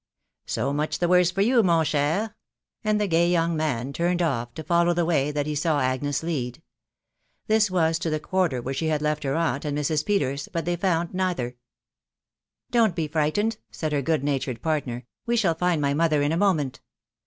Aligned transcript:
"So 0.47 0.73
much 0.73 0.97
the 0.97 1.07
worse 1.07 1.29
for 1.29 1.41
you, 1.43 1.61
mon 1.61 1.85
cher" 1.85 2.35
and 2.83 2.99
the 2.99 3.05
gay 3.05 3.29
young 3.29 3.55
man 3.55 3.93
turned 3.93 4.23
off, 4.23 4.51
to 4.55 4.63
follow 4.63 4.95
the 4.95 5.05
way 5.05 5.29
that 5.29 5.45
he 5.45 5.53
saw 5.53 5.79
Agnes 5.79 6.23
lead. 6.23 6.63
This 7.45 7.69
was 7.69 7.99
to 7.99 8.09
the 8.09 8.19
quarter 8.19 8.63
where 8.63 8.73
she 8.73 8.87
had 8.87 9.03
left 9.03 9.21
her 9.25 9.35
aunt 9.35 9.63
and 9.63 9.77
Mrs. 9.77 10.03
Peters, 10.03 10.49
but 10.51 10.65
they 10.65 10.75
found 10.75 11.13
neither." 11.13 11.55
Don't 12.71 12.95
be 12.95 13.07
frightened," 13.07 13.57
said 13.69 13.91
her 13.91 14.01
good 14.01 14.23
natured 14.23 14.63
partner 14.63 15.01
J" 15.01 15.05
we 15.27 15.37
shall 15.37 15.53
find 15.53 15.79
my 15.79 15.93
mother 15.93 16.23
in 16.23 16.31
a 16.31 16.35
moment." 16.37 16.81